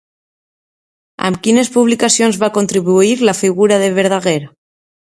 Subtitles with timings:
[1.29, 4.39] Amb quines publicacions va contribuir a la figura de Verdaguer?